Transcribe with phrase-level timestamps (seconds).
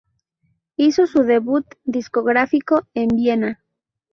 [0.77, 3.63] Hizo su debut discográfico en Viena.